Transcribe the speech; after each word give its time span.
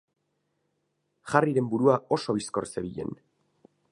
Harryren 1.33 1.69
burua 1.75 1.99
oso 2.19 2.37
bizkor 2.39 2.69
zebilen. 2.71 3.17